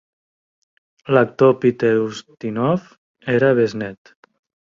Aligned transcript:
L'actor 1.15 1.51
Peter 1.65 1.91
Ustinov 2.05 2.87
era 3.35 3.53
besnet. 3.63 4.13